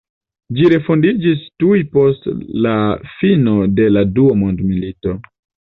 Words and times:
Ĝi 0.59 0.69
refondiĝis 0.73 1.43
tuj 1.63 1.83
post 1.97 2.27
la 2.69 2.75
fino 3.19 3.57
de 3.81 3.89
la 3.95 4.09
Dua 4.19 4.41
Mondmilito. 4.43 5.21